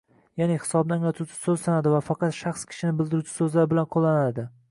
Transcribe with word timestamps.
yaʼni 0.41 0.53
hisobni 0.61 0.95
anglatuvchi 0.95 1.37
soʻz 1.41 1.59
sanaladi 1.65 1.91
va 1.97 2.01
faqat 2.09 2.35
shaxs-kishini 2.39 2.97
bildiruvchi 3.03 3.35
soʻzlar 3.43 3.71
bilan 3.75 3.93
qoʻllanadi 3.97 4.51